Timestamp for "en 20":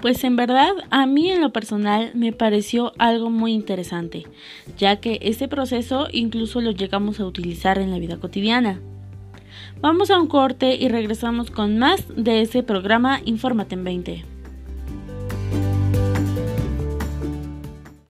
13.74-14.35